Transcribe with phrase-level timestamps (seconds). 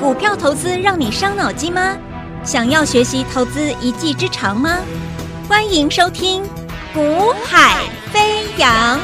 [0.00, 1.96] 股票投资让你伤脑筋吗？
[2.42, 4.78] 想要学习投资一技之长吗？
[5.48, 6.42] 欢迎收听
[6.92, 8.98] 《股海飞扬》。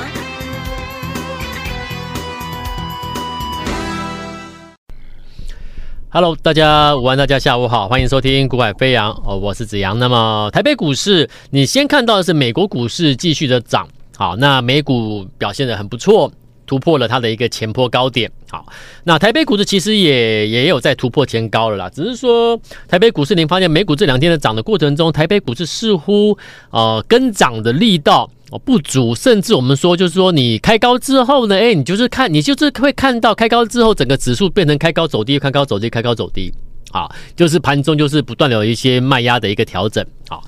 [6.10, 9.96] Hello，大家午安，大家下午好，欢迎收听《股海飞扬》哦，我是子阳。
[9.98, 16.30] 那么台北股市，你先看到的是美国股市继续的涨，好，那美股表现的很不错。
[16.70, 18.64] 突破了它的一个前坡高点，好，
[19.02, 26.38] 那台北股市其实也也有在突破前高了啦，只是说台北股市，您发现美股这两天的涨的过程中，台北股市似乎
[26.70, 28.30] 呃跟涨的力道
[28.64, 36.54] 不足，甚至我们说就是说你开高之后呢，哎，你就是看你就是会看到开高之后整个指数变成开高走低，开高走低，开高走低，
[36.92, 40.44] 啊，就是盘中就是不断有一些卖压的一个调整，好，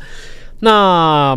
[0.61, 1.37] 那。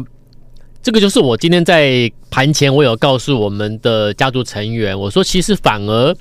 [0.86, 6.16] 这个就是我今天在盘前，我有告诉我们的家族成员，我说其实反而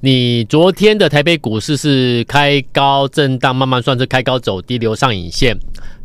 [0.00, 5.56] 你昨天的台北股市是开高震荡，慢慢算是开高走低，留上影线。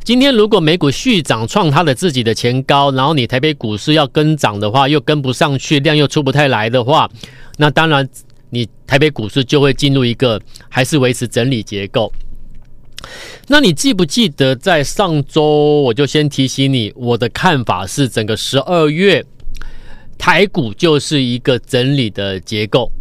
[0.05, 7.11] 今天如果美股续涨，创它的自己的前高，然后你台北股市要跟涨的话，又跟不上去，量又出不太来的话，
[7.57, 8.07] 那当然
[8.51, 12.09] 你台北股市就会进入一个还是维持整理结构。
[13.47, 19.25] 那你记不记得在上周我就先提醒你，我的看法是整个十二月
[20.17, 22.91] 台股就是一个整理的结构。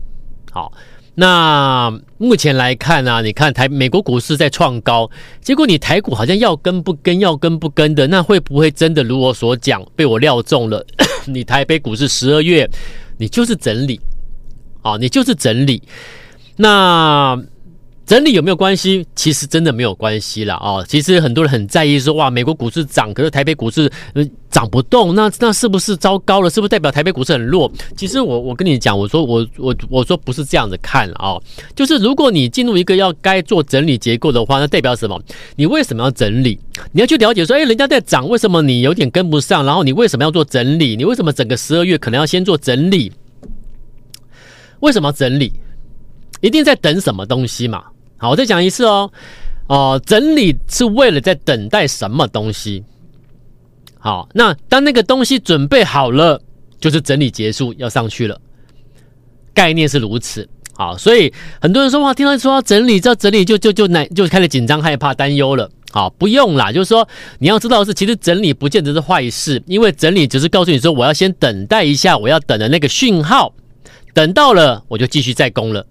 [0.52, 0.72] 好，
[1.14, 10.86] 那目前来看呢、啊，你看台美国股市在创高，结果你台股好像要跟不跟，要跟不跟的，那会不会真的如我所讲被我料中了？
[11.26, 12.70] 你台北股市十二月
[13.18, 14.00] 你就是整理，
[14.82, 15.82] 啊，你就是整理，
[16.56, 17.42] 那。
[18.06, 19.04] 整理有没有关系？
[19.16, 20.80] 其实真的没有关系了啊！
[20.86, 26.48] 其实很多人很在意说，哇，美国股市涨，可是台北股市呃涨不动，那那是不是糟糕了？
[26.48, 27.68] 是不是代表台北股市很弱？
[27.96, 31.36] 其实我我跟你讲，我说我我我说不是这样子看啊，
[31.74, 35.20] 就是如果你进入一个要该做整理结构的话，那代表什么？
[35.56, 36.60] 你为什么要整理？
[36.92, 39.66] 你要去了解说，哎，人家在涨，为什么你有点跟不上？
[39.66, 40.94] 然后你为什么要做整理？
[40.94, 43.10] 你为什么整个十二月可能要先做整理？
[44.78, 45.52] 为什么要整理？
[46.40, 47.82] 一定在等什么东西嘛？
[48.18, 49.10] 好，我再讲一次哦，
[49.68, 52.84] 哦、整理是为了在等待什么东西？
[53.98, 56.40] 好，那当那个东西准备好了，
[56.80, 58.40] 就是整理结束要上去了，
[59.52, 60.48] 概念是如此。
[60.74, 65.70] 好，所以很多人说哇，听到说要整理，这整理就就就那就开始紧张、害怕、担忧了。
[65.90, 73.54] 好，不用啦，就是说你要知道是，其实整理不见得是坏事，因为整理只是告诉你说，我要先等待一下，我要等的那个讯号，
[74.12, 75.86] 等到了我就继续再攻了。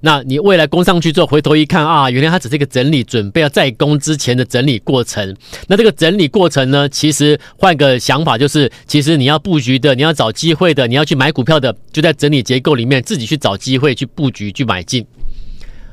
[0.00, 5.36] 那你未来攻上去之后，回头一看啊，原来它只是一个整理，准备要再攻之前的整理过程。
[5.66, 15.04] 那这个整理过程呢，其实换个想法，就是其实你要布局的，你要找机会的，你要去买股票的，就在整理结构里面自己去找机会去布局去买进。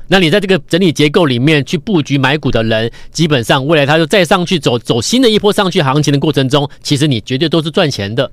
[0.08, 8.30] 那你在这个整理结构里面去布局买股的人，基本上未来他就再上去走走新的一波上去行情的过程中，其实你绝对都是赚钱的。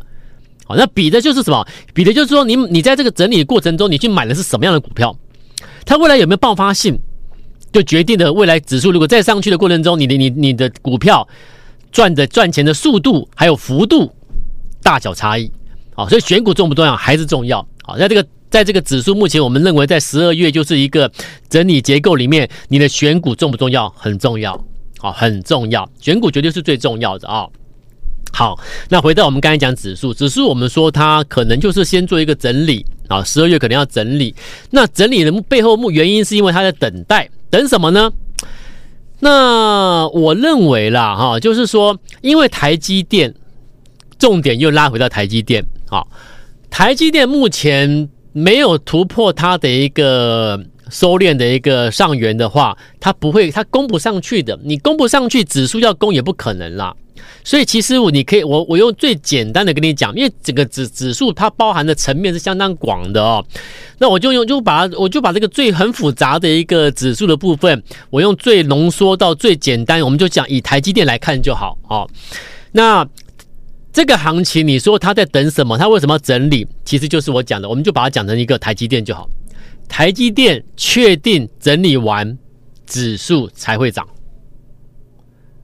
[0.65, 1.67] 好，那比的就是什么？
[1.95, 5.17] 比的就是说你你在这个整理过程中，你去买的是什么样的股票？
[5.93, 6.99] 它未来有没有爆发性，
[7.71, 11.27] 就决定了未来指数如果再上去的过程中，你的你你的股票
[11.91, 14.11] 赚的赚钱的速度还有幅度
[14.81, 15.51] 大小差异。
[15.93, 16.95] 好，所以选股重不重要？
[16.95, 17.63] 还是重要。
[17.83, 21.11] 好，在这个在这个指数目前我们认为在十二月就是一个
[21.47, 23.87] 整理结构里面，你的选股重不重要？
[23.95, 24.59] 很重要。
[24.97, 25.87] 好，很重要。
[26.01, 27.45] 选股绝对是最重要的啊。
[28.31, 32.83] 好，那回到我们刚才讲指数，指数我们说它可能就是先做一个整理。
[33.13, 34.33] 啊，十二月可能要整理，
[34.71, 38.11] 那整理的背后目原因是因为他在等待，等什么呢？
[39.19, 43.33] 那我认为啦，哈，就是说，因为台积电，
[44.17, 46.03] 重点又拉回到台积电，啊，
[46.69, 56.95] 台积电目前没有突破它的一个收敛的一个上缘的话，它不会，它攻不上去的，你攻不上去，指数要攻也不可能啦。
[57.45, 63.43] 所以其实我你可以我我用最简单的跟你讲，因为整个指指数它包含的层面是相当广的哦。
[63.97, 72.09] 那我就用就把我就把这个最很复杂的一个指数的部分，我用最浓缩到最简单，我们就讲以台积电来看就好哦。
[72.71, 73.07] 那
[73.91, 75.77] 这个行情你说它在等什么？
[75.77, 76.67] 它为什么要整理？
[76.83, 79.29] 其实就是我讲的，我们就把它讲成一个台积电就好。
[79.87, 82.37] 台积电确定整理完，
[82.85, 84.07] 指数才会涨。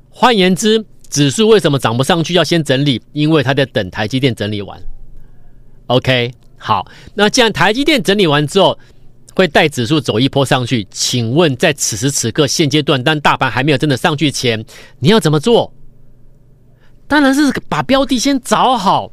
[0.10, 0.86] 换言之。
[1.10, 2.36] 指数为什么涨不上去？
[2.36, 4.80] 要先整理，因为他在等台积电整理完。
[5.88, 6.86] OK，好，
[7.16, 8.78] 那既然台积电整理完之后
[9.36, 14.64] 会带指数走一波上去，请问在此时此刻现阶段，当大盘还没有真的上去前，
[15.00, 15.74] 你要怎么做？
[17.08, 19.12] 当然是把标的先找好，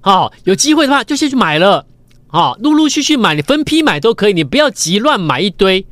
[0.00, 1.84] 好，有机会的话就先去买了，
[2.32, 5.84] 好，陆陆续续买，你分批买都可以，你不要急乱买一堆。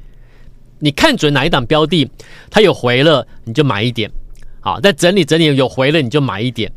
[0.79, 2.11] 你看准哪一档标的，
[2.51, 4.11] 它有回了，你就买一点。
[4.61, 6.73] 好，再整理整理有回了，你就买一点。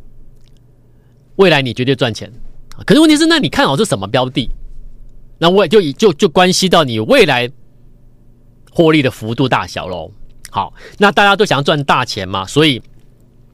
[1.38, 2.30] 未来你绝对赚钱。
[2.86, 4.50] 可是问题是，那你看好是什么标的？
[5.38, 7.50] 那我也就就就关系到你未来
[8.70, 10.12] 获利的幅度大小喽。
[10.50, 12.82] 好，那大家都想要赚大钱嘛，所以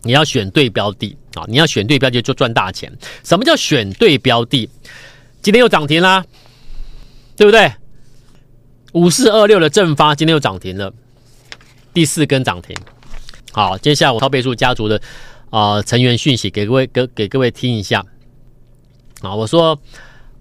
[0.01, 1.45] 你要选对标的啊！
[1.47, 2.91] 你要选对标的就赚大钱。
[3.23, 4.67] 什么叫选对标的？
[5.41, 6.25] 今天又涨停啦，
[7.35, 7.71] 对不对？
[8.93, 10.93] 五四二六的正发今天又涨停了，
[11.93, 12.75] 第四根涨停。
[13.51, 15.01] 好，接下来我超倍数家族的
[15.49, 18.05] 啊、成员讯息给各位给给各位听一下
[19.21, 19.79] 啊，我说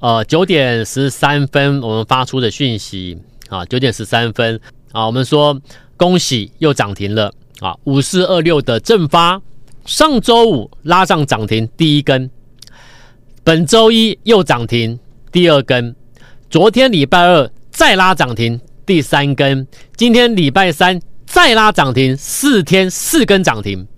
[0.01, 3.19] 呃九点十三分我们发出的讯息
[3.49, 4.61] 啊，九点十三分
[4.93, 5.59] 啊，我们说
[5.97, 9.41] 恭喜又涨停了啊，五四二六的正发
[9.87, 12.31] 上周五拉上涨停第一根，
[13.49, 15.01] 本周一又涨停
[15.33, 15.97] 第二根，
[16.51, 17.51] 昨天礼拜二。
[17.71, 19.67] 再拉涨停第三根，
[19.97, 23.89] 今天礼拜三再拉涨停，四天四根涨停。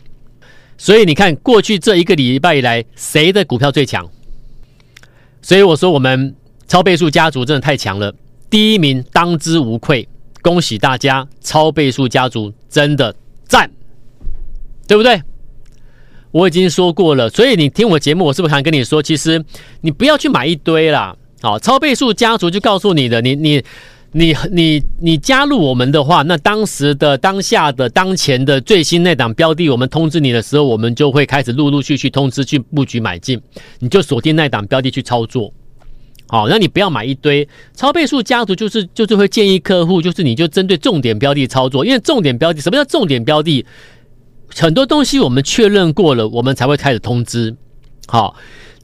[0.78, 4.08] 所以你看，过去这一个礼拜以来，谁的股票最强？
[5.42, 6.32] 所以我说，我们
[6.68, 8.14] 超倍数家族真的太强了，
[8.48, 10.08] 第一名当之无愧。
[10.42, 13.12] 恭喜大家，超倍数家族真的
[13.48, 13.68] 赞，
[14.86, 15.20] 对不对？
[16.32, 19.44] 我已经说过了，所以你听我节目，我是不是还跟你说，其实
[19.80, 21.16] 你不要去买一堆啦。
[21.42, 23.62] 好，超倍数家族就告诉你的，你你
[24.12, 33.40] 你你你加入我们的话，那当时的、当下的、当前的最新那档标的，我们通知你的时候，我们就会开始陆陆续续通知去布局买进，
[33.78, 35.52] 你就锁定那档标的去操作。
[36.28, 37.48] 好，那你不要买一堆。
[37.74, 43.64] 超倍数家族就是就是会建议客户，就是你就针对重点标的操作，因为重点标的，什么叫重点标的？
[44.56, 47.56] 很多东西我们确认过了，我们才会开始通知。
[48.06, 48.34] 好，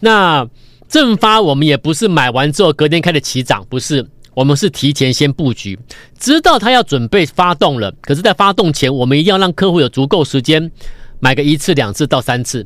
[0.01, 0.49] 那。
[0.89, 5.77] 正发我们也不是买完之后隔天开始起涨，不是，我们是提前先布局，
[6.17, 7.93] 知道他要准备发动了。
[8.01, 10.71] 可是，在发动前，我们一定要让客户有足够时间
[11.19, 12.65] 买个一次、两次到三次，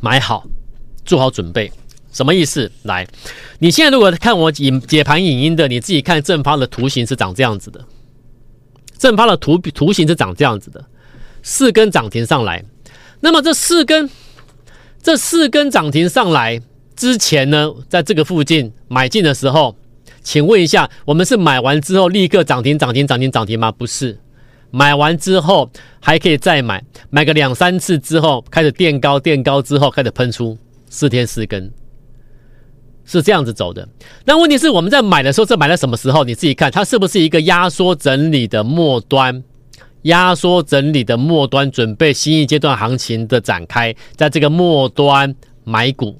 [0.00, 0.44] 买好，
[1.04, 1.70] 做好准备。
[2.12, 2.68] 什么意思？
[2.82, 3.06] 来，
[3.60, 7.80] 你现在如果看我影解盘影音的，你自己看正发的图形是长这样子的。
[8.98, 10.84] 正发的图图形是长这样子的，
[11.42, 12.64] 四根涨停上来。
[13.20, 14.08] 那么这四根，
[15.02, 16.60] 这四根涨停上来。
[16.94, 19.74] 之前呢，在这个附近买进的时候，
[20.22, 23.72] 请问一下，我们是买完之后立刻涨停、涨停、涨停、涨停吗？
[23.72, 24.18] 不是，
[24.70, 25.68] 买完之后
[26.00, 30.56] 还可以再买，买个两三次之后开始垫高、垫高之后开始喷出，
[30.88, 31.72] 四天四根，
[33.04, 33.88] 是这样子走的。
[34.24, 36.22] 那问题是我们在买的时候，这买了什么时候？
[36.24, 39.42] 你自己看，它是不是一个压缩整理的末端？
[40.02, 45.34] 压缩整理的末端，准备新一阶段行情的展开，在这个末端
[45.64, 46.18] 买股。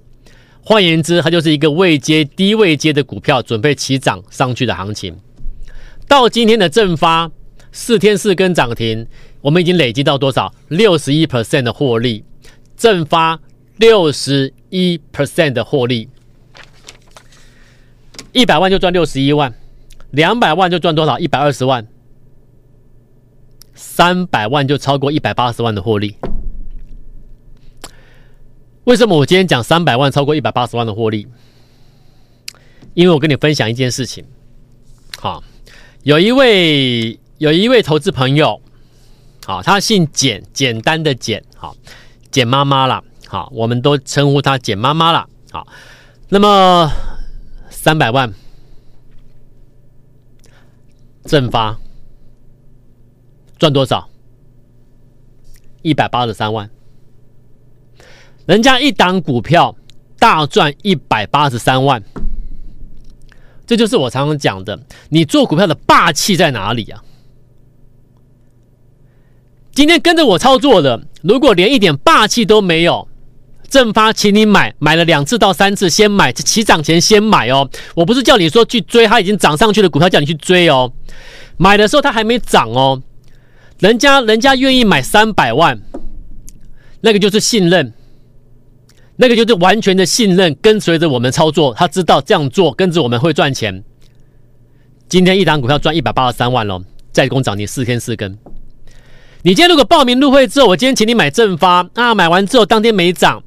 [0.64, 5.16] 换言之，它就是一个未接低位接的股票，准备起涨上去的行情。
[6.06, 7.30] 到今天的正发
[7.72, 9.06] 四天四根涨停，
[9.40, 10.54] 我们已经累积到多少？
[10.68, 12.24] 六十一 percent 的获利。
[12.76, 13.38] 正发
[13.76, 16.08] 六十一 percent 的获利，
[18.32, 19.54] 一百万就赚六十一万，
[20.10, 21.18] 两百万就赚多少？
[21.18, 21.86] 一百二十万，
[23.82, 26.16] 三百万就超过一百八十万的获利。
[28.84, 31.26] 为什么我今天讲三百万超过一百八十万的获利？
[32.94, 34.24] 因为我跟你分享一件事情。
[35.18, 35.42] 好，
[36.04, 38.62] 有一位有一位投资朋友，
[39.44, 41.76] 好，他姓简，简单的简，好，
[42.30, 45.28] 简妈妈啦，好，我们都称呼他简妈妈啦。
[45.50, 45.66] 好，
[46.28, 46.90] 那么
[47.68, 48.32] 三百万
[51.24, 51.78] 正发
[53.62, 54.08] 赚多少？
[55.82, 56.68] 一百八十三万。
[58.44, 59.76] 人家一档股票
[60.18, 62.02] 大赚一百八十三万，
[63.64, 67.04] 这就是我常常讲的，你做股票的霸气在哪里啊？
[69.70, 73.06] 今天跟着我操作的，如果连一点霸气都没有，
[73.68, 77.70] 正发请你买，买了两次到三次，先买，起涨前先买哦。
[77.94, 80.92] 我不是叫你说去追，它已经涨上去的股票叫你去追哦。
[81.58, 83.00] 买的时候它还没涨哦，
[83.82, 85.76] 人家人家愿意买三百万，
[87.00, 87.92] 那个就是信任。
[89.16, 93.82] 那个就是完全的信任，跟随着我们操作，他知道这样做跟着我们会赚钱。
[95.08, 98.38] 今天一档股票赚一百八十三万喽，再攻涨停四天四根。
[99.42, 103.42] 你今天如果报名入会之后，我今天请你买正发啊，买完之后当天没涨，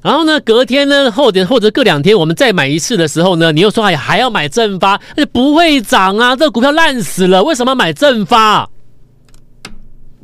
[0.00, 8.70] 然后呢隔天呢后天或者隔两天我们再买一次的时候呢，你又说哎还要买正发，而且不会涨啊，这个股票烂死了，为什么买正发？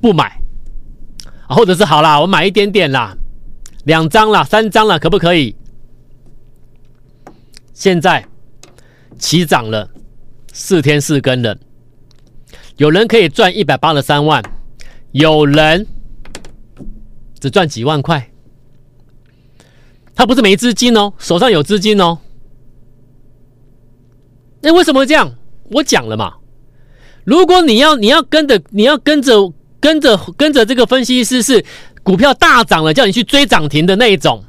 [0.01, 0.41] 不买，
[1.49, 3.17] 或者是好啦，我买一点点啦。
[3.85, 5.55] 两张啦，三张了，可不可以？
[7.73, 8.27] 现在
[9.19, 9.89] 起涨了，
[10.53, 11.57] 四天四根了，
[12.77, 14.43] 有人可以赚一百八十三万，
[15.13, 15.87] 有人
[17.39, 18.31] 只赚几万块。
[20.15, 22.19] 他不是没资金哦，手上有资金哦。
[24.61, 25.35] 那为什么会这样？
[25.71, 26.35] 我讲了嘛，
[27.25, 29.33] 如果你要你要跟着你要跟着
[29.81, 31.65] 跟着跟着这个分析师是
[32.03, 34.45] 股票大涨了，叫你去追涨停的那一种，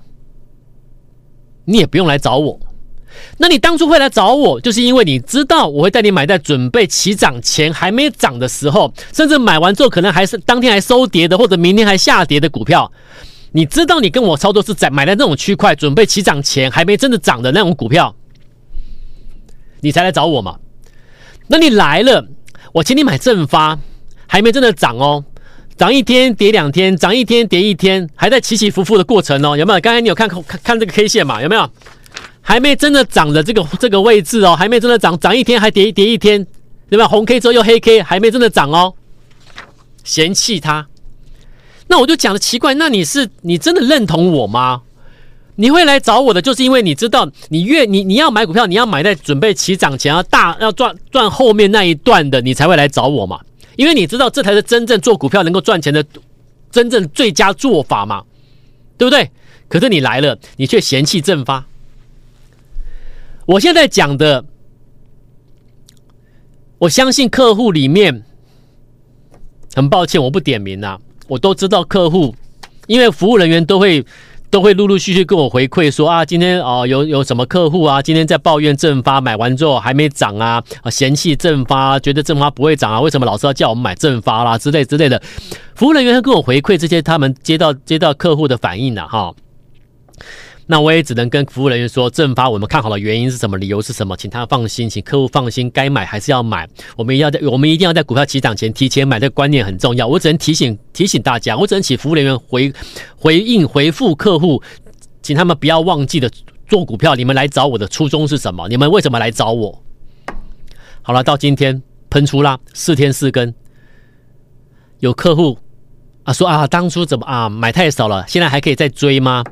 [1.65, 2.59] 你也不用来找我。
[3.37, 12.91] 那你当初会来找我，就是因为你知道我会带你买在准备起涨前还没涨的时候，甚至买完之后可能还是当天还收跌的，或者明天还下跌的股票。
[13.51, 18.15] 你知道你跟我操作是在买在那种区块，准备起涨前还没真的涨的那种股票，
[19.81, 20.57] 你才来找我嘛？
[21.47, 22.25] 那你来了，
[22.71, 23.77] 我请你买正发，
[24.31, 25.21] 还没真的涨哦，
[25.75, 29.79] 涨一天跌两天，涨一天跌一天，还在起起伏伏的过程哦，有没有？
[29.81, 31.41] 刚才你有看看看这个 K 线嘛？
[31.41, 31.69] 有没有？
[32.39, 36.47] 还没真的涨的这个这个位置哦，还没真的涨，涨一天还跌一跌一天，
[36.89, 37.05] 对吧？
[37.09, 38.93] 红 K 之后又黑 K，还没真的涨哦，
[40.05, 40.87] 嫌弃它。
[41.87, 44.83] 那我就讲的奇怪，那你是你真的认同我吗？
[45.57, 53.37] 你会来找我的，就是因为你知道，你越你你要买股票，你要买在准备起涨前，要大要赚赚后面那一段的，你才会来找我嘛。
[53.81, 56.05] 因为你知道这才是真正做股票能够赚钱的
[56.69, 58.23] 真正最佳做法嘛，
[58.95, 59.31] 对不对？
[59.67, 61.65] 可是你来了，你却嫌弃正发。
[63.47, 64.45] 我现在讲的，
[66.77, 68.23] 我相信客户里面，
[69.73, 70.99] 很抱歉，我不点名啊。
[71.27, 72.35] 我都知道客户，
[72.85, 74.05] 因为服务人员都会
[74.51, 85.19] 都会陆陆续续跟我回馈说啊，今天哦有有什么客户啊，今天在抱怨正发买完之后还没涨啊，啊嫌弃正发，觉得正发不会涨啊，为什么老是要叫我们买正发啦之类之类的，
[85.73, 89.33] 服务人员会跟我回馈这些他们接到接到客户的反应的、哈。
[90.71, 93.57] 那我也只能跟服务人员说，正发我们看好的原因是什么？
[93.57, 94.15] 理由是什么？
[94.15, 96.65] 请他放心，请客户放心，该买还是要买。
[96.95, 100.07] 我们要在我们一定要在股票起涨前提前买，这个观念很重要。
[100.07, 102.71] 我只能提醒提醒大家，我只能请服务人员回
[103.17, 104.63] 回应回复客户，
[105.21, 106.31] 请他们不要忘记的
[106.69, 107.15] 做股票。
[107.15, 108.69] 你们来找我的初衷是什么？
[108.69, 109.83] 你们为什么来找我？
[111.01, 113.53] 好了，到今天喷出啦，四天四根，
[114.99, 115.57] 有客户
[116.23, 119.43] 啊说啊，当初怎么啊买太少了，现在还可以再追吗？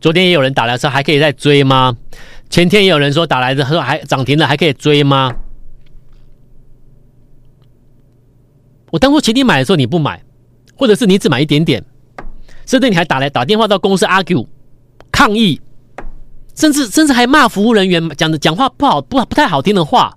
[0.00, 1.96] 昨天也有人打来说还可以再追吗？
[2.50, 5.34] 前天也有人说打来的说还涨停了还可以追吗？
[8.90, 10.22] 我当初请你买的时候你不买，
[10.74, 11.84] 或者是你只买一点点，
[12.64, 14.46] 甚至你还打来打电话到公司 argue
[15.12, 15.60] 抗议，
[16.54, 20.16] 甚至甚至还骂服务人员讲的讲话不好不不太好听的话。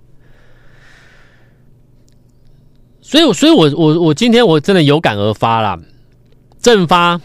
[3.02, 5.78] 所以，所以我我我今天我真的有感而发了，
[6.58, 7.20] 正发。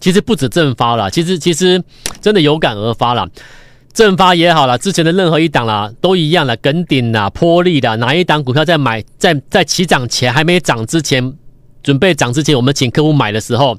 [0.00, 1.82] 其实不止正发了，其实其实
[2.20, 3.28] 真的有感而发了。
[3.94, 6.56] 正发也好了，之前的任何一档啦，都一样了。
[6.58, 11.34] 梗顶啦、破利啦，哪一档股票在买在在起涨前还没涨之前，
[11.82, 13.76] 准备涨之前，我们请客户买的时候，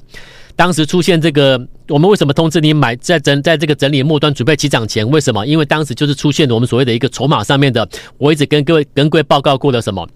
[0.54, 1.58] 当时出现这个，
[1.88, 5.08] 我们为什么通知你买在整在这个整理末端准备起涨前？
[5.08, 5.46] 为什么？
[5.46, 10.06] 因为当时就是出现了我们所谓的一个筹码上面的，我一直跟各位跟各位报告过的什么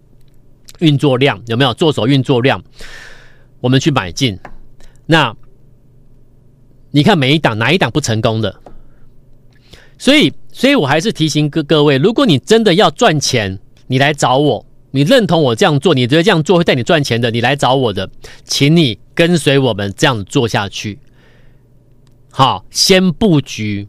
[0.81, 1.73] 运作量有没有？
[1.73, 2.63] 做手运作量，
[3.61, 4.39] 我们去买进
[5.07, 5.35] 那。
[6.95, 8.55] 你看每一档哪一档不成功的？
[9.99, 13.59] 所以，所以我还是提醒各各位，如果你真的要赚钱，
[13.89, 18.09] 你来找我，你认同我这样做，你觉得这样做会带你赚钱的，你来找我的，
[18.45, 21.01] 请你跟随我们这样做下去。
[22.31, 23.89] 好，先布局，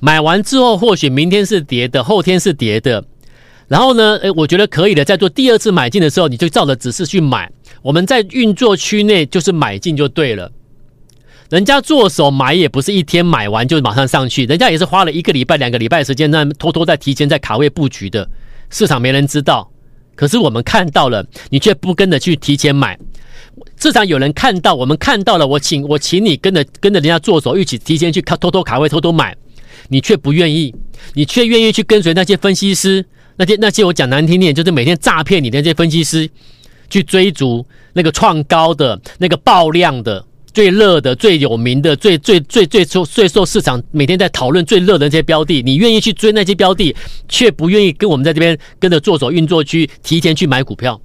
[0.00, 3.04] 买完之后，或许明天是跌的，后天是跌的，
[3.68, 7.52] 然后呢，诶，我觉得可以的，在做第二次买进的时候，你就照着指示去买。
[7.82, 10.50] 我们在运作区内就是买进就对了。
[11.48, 18.28] 人家做手买也不是一天买完就马上上去，人家也是花了一个礼拜、两个礼拜时间，那偷偷在提前在卡位布局的，
[18.70, 19.70] 市场没人知道。
[20.16, 22.98] 可是我们看到了，你却不跟着去提前买。
[23.78, 29.36] 市场有人看到，我们看到了，我请我请你跟着跟着人家做手一起提前去偷偷卡位、偷偷买，
[29.88, 30.74] 你却不愿意，
[31.14, 33.04] 你却愿意去跟随那些分析师，
[33.36, 36.28] 那些那些我讲难听点，就是每天诈骗你的那些分析师，
[36.90, 40.24] 去追逐那个创高的、那个爆量的。
[40.56, 46.96] 最热的、最有名的、最最最最受最受市场每天在讨论最热的那些标的，你愿意去追那些标的，
[47.28, 50.98] 却不愿意跟我们在这边跟着做手运作区提前去买股票。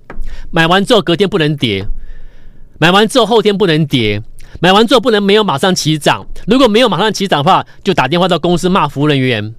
[0.51, 1.85] 买完之后隔天不能跌，
[2.79, 4.21] 买完之后后天不能跌，
[4.61, 6.25] 买完之后不能没有马上起涨。
[6.47, 9.53] 如果没有马上起涨的话，就打电话到公司骂服务人员。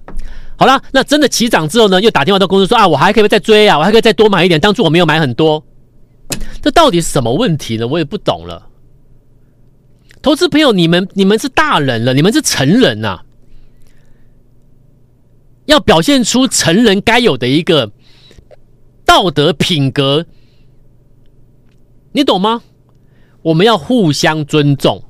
[0.57, 4.59] 好了，那真的起涨之后呢，又打电话到公司说啊，我还可以再追啊，我还可以再多买一点。
[4.59, 5.63] 当初我没有买很多，
[6.63, 7.85] 这到底是什么问题呢？
[7.85, 8.69] 我也不懂了。
[10.23, 13.19] 投资朋友，你们你们是大人了，你们是成人呐、
[15.65, 17.91] 要表现出成人该有的一个
[19.05, 20.25] 道德品格，
[22.13, 22.63] 你懂吗？
[23.41, 25.03] 我们要互相尊重，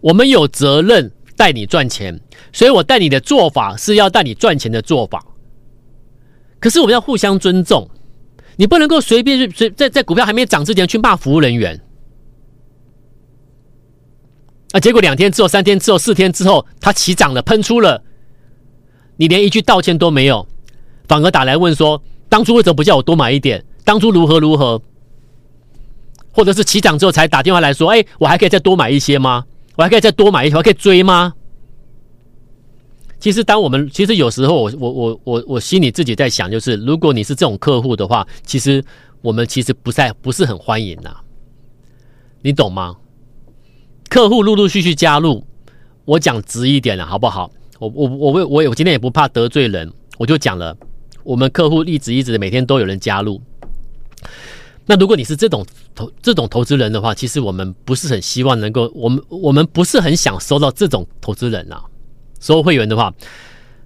[0.00, 2.18] 我们有责任带你赚钱，
[2.54, 5.22] 所以我带你的做法是要带你赚钱的做法。
[6.58, 7.90] 可是我们要互相尊重，
[8.56, 11.78] 你不能够随便去随在在股票还没涨之前去骂服务人员。
[14.72, 18.02] 啊，结果两天之后、三天之后、四天之后，它起涨了，喷出了，
[19.16, 20.46] 你连一句道歉都没有，
[21.06, 23.64] 反而打来问说：当初为什么不叫我多买一点？
[23.84, 24.80] 当初如何如何？
[26.32, 29.44] 或者是起涨之后才打电话来说：哎，我还可以再多买一些吗？
[29.76, 31.32] 我还可以再多买一些，我还可以追吗？
[33.18, 38.84] 其实，当我们其实有时候我，我我我我心里自己在想，就是如果你是这种客户的话，其实
[39.22, 41.16] 我们其实不在不是很欢迎呐，
[42.42, 42.94] 你懂吗？
[44.08, 45.44] 客户陆陆续续加入，
[46.04, 47.50] 我讲直一点了，好不好？
[47.78, 50.76] 我我我我我今天也不怕得罪人，我就讲了，
[51.24, 53.40] 我们客户一直一直每天都有人加入。
[54.86, 61.82] 那如果你是这种投这种投资人的话，其实我们不是很希望能够，我们我们不是很想收到这种投资人啊。
[62.40, 63.12] 收会员的话，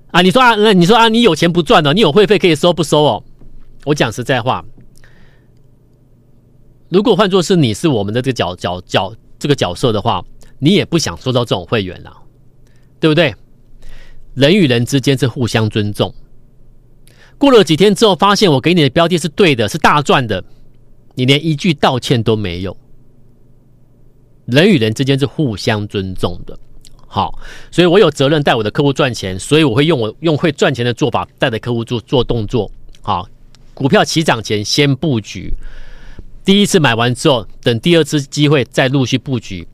[0.09, 3.25] 啊，你说啊，那你说啊，你有钱不赚的，你有会费可以收不收哦？
[3.87, 4.63] 我讲实在话，
[6.91, 10.25] 如果换作是你是我们的这个角角角这个角色的话，
[10.61, 12.17] 你也不想收到这种会员了，
[13.01, 13.35] 对不对？
[14.35, 16.15] 人与人之间是互相尊重。
[17.37, 20.45] 过了几天之后，发现我给你的标的是对的，是大赚的，
[21.15, 22.77] 你连一句道歉都没有。
[24.45, 26.59] 人与人之间是互相尊重的。
[27.07, 27.39] 好，
[27.71, 32.71] 所以我有责任带我的客户赚钱，所以我会用我用会赚钱的做法带着客户做做动作。
[33.03, 33.29] 好，
[33.75, 35.53] 股票起涨前先布局，
[36.45, 39.67] 第一次买完之后，等第二次机会再陆续布局。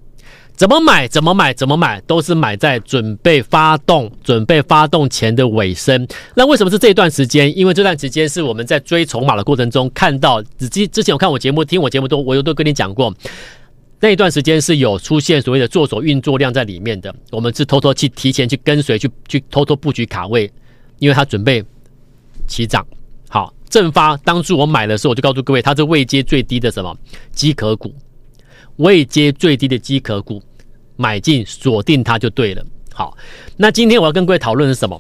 [0.57, 1.07] 怎么买？
[1.07, 1.53] 怎么买？
[1.53, 2.01] 怎么买？
[2.07, 6.09] 都是买在准备发动、准备发动前的尾声。
[6.35, 7.55] 那为什么是这段时间？
[7.57, 13.15] 因为这段时间是我们在追筹码的过程中看到，之之前有看我节目、听我节目都，我有都跟你讲过。
[14.01, 20.51] 那一段时间是有出现所谓的做手运作量在里面的，我们是偷偷去提前去跟随去去偷偷布局卡位，
[20.99, 21.63] 因为它准备
[22.49, 22.87] 起涨。
[23.77, 26.97] 正发当初我买的时候，我就告诉各位，它是未接最低的什么
[27.31, 27.95] 机壳股，
[28.77, 30.43] 未接最低的机壳股，
[30.97, 32.65] 买进锁定它就对了。
[32.95, 33.15] 好，
[33.59, 34.99] 那今天我要跟各位讨论是什么？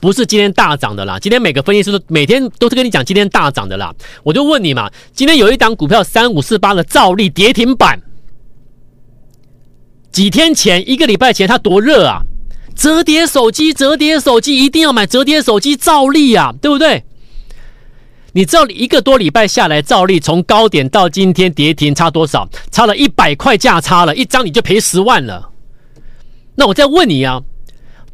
[0.00, 3.94] 不是今天大涨的啦，今天每个分析师都每天都是跟你讲今天大涨的啦。
[4.24, 8.00] 我就问你嘛，今天有一档股票三五四八的兆利跌停板，
[10.10, 12.22] 几天前一个礼拜前它多热啊，
[12.74, 17.04] 折叠手机，折叠手机一定要买折叠手机兆利啊，对不对？
[18.32, 22.48] 你知道一个多礼拜下来，照例从高点到今天跌停差多少？
[22.70, 25.50] 差了一百块价差了，一张你就赔十万了。
[26.56, 27.42] 那我再问你啊，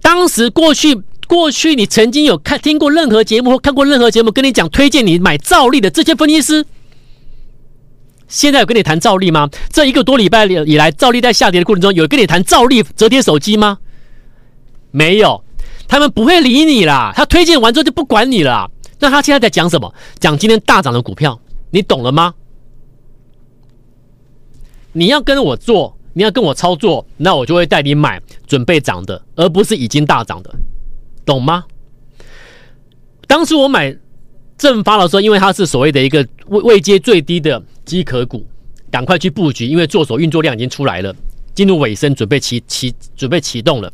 [0.01, 1.03] 当时过去。
[1.29, 6.65] 过去你曾经有看听过任何节目或看过任何节目跟你讲推荐你买照利的这些分析师，
[8.29, 9.51] 现在有跟你谈照利吗？
[9.73, 13.79] 这一个多礼拜以来，照利在下跌的过程中，有跟你谈照利折叠手机吗？
[14.93, 15.43] 没有，
[15.89, 17.13] 他们不会理你啦。
[17.13, 18.71] 他推荐完之后就不管你了。
[18.99, 19.95] 那他现在在讲什么？
[20.19, 21.39] 讲今天大涨的股票，
[21.71, 22.35] 你懂了吗？
[24.93, 30.51] 你要跟我做，你要跟我操作，那我就会带你买准备涨的，而不是已经大涨的。
[31.27, 31.65] 懂吗？
[33.27, 33.95] 当时我买
[34.57, 38.47] 正发的时候，因为它是所谓的一个位位阶最低的机壳股，
[38.91, 41.15] 赶快去布局，因为做手运作量已经出来了，
[41.55, 43.93] 进入尾声，准备启启准备启动了。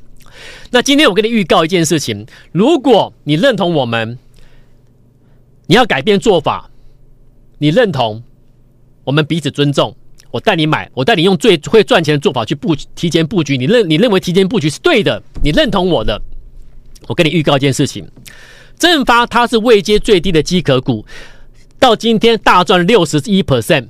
[0.71, 4.19] 那今天我跟你预告一件事情：如果你认同我们，
[5.72, 6.68] 你要改变做法，
[7.56, 8.22] 你认同
[9.04, 9.96] 我们彼此尊重，
[10.30, 13.56] 我带你买，我带你用最会赚钱的做法去布提前布局。
[13.56, 16.20] 你认你认为提前布局是对的，你认同我的。
[17.06, 18.06] 我跟你预告一件事情，
[18.78, 21.06] 正发它是位阶最低的机壳股，
[21.78, 23.87] 到今天大赚六十一 percent，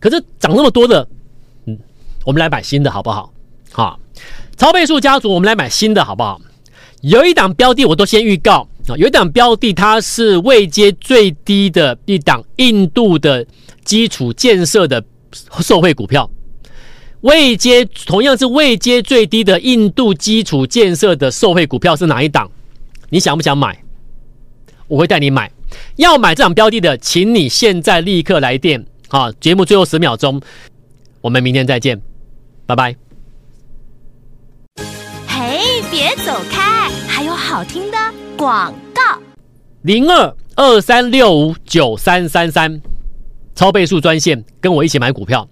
[0.00, 1.06] 可是涨那么多的，
[1.66, 1.78] 嗯，
[2.24, 3.30] 我们来买新的好不好？
[3.72, 4.00] 好，
[4.56, 6.40] 超倍数家族，我们来买新的好不好？
[7.02, 13.46] 有一档标的我都先预告啊，有一档标的它是位阶最低的一档印度的
[13.84, 15.04] 基础建设的
[15.60, 16.30] 受惠股票。
[17.22, 22.48] 位阶同样是位阶最低的印度基础建设的受惠股票是哪一档？
[23.10, 23.76] 你想不想买？
[24.86, 25.50] 我会带你买。
[25.96, 28.86] 要买这档标的的，请你现在立刻来电。
[29.08, 30.40] 好，节目最后十秒钟，
[31.20, 32.00] 我们明天再见，
[32.66, 32.94] 拜拜。
[35.26, 37.98] 嘿，别走开，还有好听的
[38.38, 39.02] 广告。
[39.82, 42.80] 零二二三六五九三三三，
[43.56, 45.48] 超倍数专线，跟我一起买股票。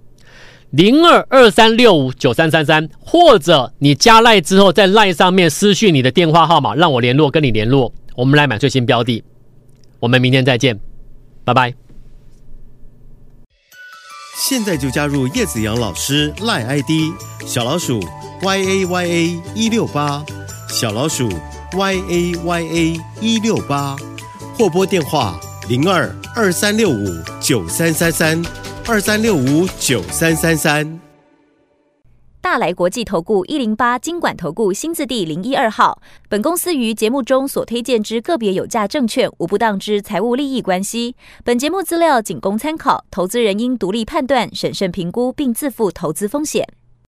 [0.70, 9.22] 零二二三六五九三三三，或者你加赖之后，在赖上面私讯你的电话号码，让我联络跟你联络，我们来买最新标的。
[9.99, 10.79] 我们明天再见，
[11.44, 11.75] 拜拜。
[14.38, 16.90] 现在就加入叶子阳老师赖 ID
[17.46, 18.01] 小老鼠
[18.42, 20.25] y a y a 一六八
[20.68, 21.29] 小老鼠
[21.77, 23.95] y a y a 一六八
[24.59, 27.07] 或拨电话零二二三六五
[27.39, 28.43] 九三三三
[28.87, 30.99] 二三六五九三三三。
[32.41, 36.01] 大来国际投顾一零八金管投顾新字第零一二号。
[36.31, 41.15] 本公司于节目中所推荐之个别有价证券，无不当之财务利益关系。
[41.45, 46.67] 本节目资料仅供参考，投资人应独立判断、审慎评估，并自负投资风险。